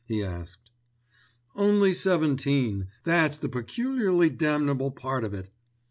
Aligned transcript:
he 0.07 0.23
asked. 0.23 0.71
"Only 1.55 1.93
seventeen; 1.93 2.87
that's 3.03 3.37
the 3.37 3.49
peculiarly 3.49 4.31
damnable 4.31 4.89
part 4.89 5.23
of 5.23 5.35
it. 5.35 5.51